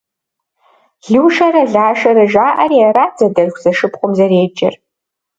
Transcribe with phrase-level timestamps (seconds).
[1.11, 4.73] Лушэрэ Лашэрэ жаӏэри арат зэдэлъху-зэшыпхъум зэреджэр.